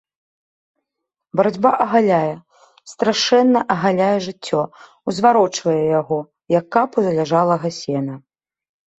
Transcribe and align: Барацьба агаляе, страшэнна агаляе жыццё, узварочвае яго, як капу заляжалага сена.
Барацьба 1.39 1.71
агаляе, 1.83 2.31
страшэнна 2.91 3.61
агаляе 3.73 4.15
жыццё, 4.27 4.61
узварочвае 5.13 5.75
яго, 5.99 6.19
як 6.59 6.65
капу 6.77 6.97
заляжалага 7.09 7.67
сена. 7.79 8.15